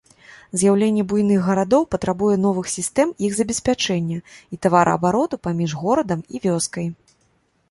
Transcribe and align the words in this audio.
З'яўленне 0.59 1.03
буйных 1.11 1.39
гарадоў 1.49 1.85
патрабуе 1.95 2.37
новых 2.45 2.71
сістэм 2.77 3.11
іх 3.27 3.35
забеспячэння 3.41 4.19
і 4.57 4.61
тавараабароту 4.65 5.35
паміж 5.45 5.71
горадам 5.85 6.27
і 6.35 6.45
вёскай. 6.49 6.87